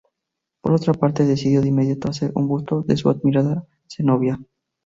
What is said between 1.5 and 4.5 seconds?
de inmediato hacer un busto de su admirada Zenobia.